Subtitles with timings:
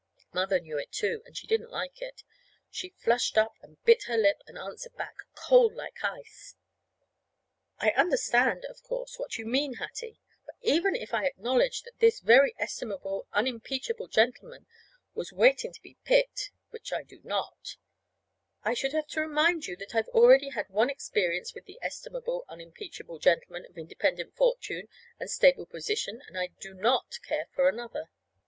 [0.33, 2.23] Mother knew it, too; and she didn't like it.
[2.71, 6.55] She flushed up and bit her lip, and answered back, cold, like ice.
[7.77, 12.19] "I understand, of course, what you mean, Hattie; but even if I acknowledged that this
[12.19, 14.65] very estimable, unimpeachable gentleman
[15.13, 17.75] was waiting to be picked (which I do not),
[18.63, 22.43] I should have to remind you that I've already had one experience with an estimable,
[22.49, 24.87] unimpeachable gentleman of independent fortune
[25.19, 28.09] and stable position, and I do not care for another."